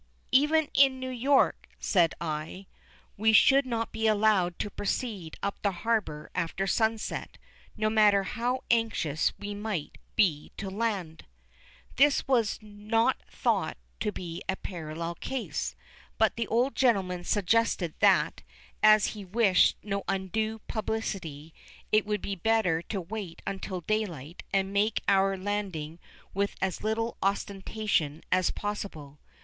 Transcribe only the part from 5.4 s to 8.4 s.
up the harbour after sunset, no matter